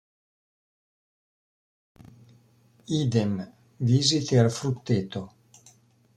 [3.01, 3.37] Idem,
[3.93, 5.25] "Visite al frutteto.